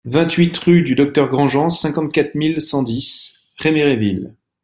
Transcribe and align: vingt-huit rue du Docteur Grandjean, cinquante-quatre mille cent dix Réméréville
vingt-huit 0.05 0.57
rue 0.57 0.81
du 0.81 0.95
Docteur 0.95 1.29
Grandjean, 1.29 1.69
cinquante-quatre 1.69 2.33
mille 2.33 2.59
cent 2.59 2.81
dix 2.81 3.37
Réméréville 3.57 4.33